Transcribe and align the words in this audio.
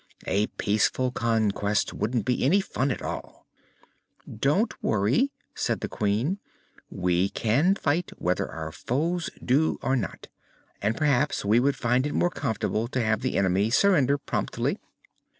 A 0.25 0.47
peaceful 0.57 1.11
conquest 1.11 1.93
wouldn't 1.93 2.25
be 2.25 2.43
any 2.43 2.59
fun 2.59 2.89
at 2.89 3.03
all." 3.03 3.45
"Don't 4.27 4.73
worry," 4.83 5.29
said 5.53 5.81
the 5.81 5.87
Queen. 5.87 6.39
"We 6.89 7.29
can 7.29 7.75
fight, 7.75 8.09
whether 8.17 8.49
our 8.49 8.71
foes 8.71 9.29
do 9.45 9.77
or 9.83 9.95
not; 9.95 10.27
and 10.81 10.97
perhaps 10.97 11.45
we 11.45 11.59
would 11.59 11.75
find 11.75 12.07
it 12.07 12.15
more 12.15 12.31
comfortable 12.31 12.87
to 12.87 13.03
have 13.03 13.21
the 13.21 13.37
enemy 13.37 13.69
surrender 13.69 14.17
promptly." 14.17 14.79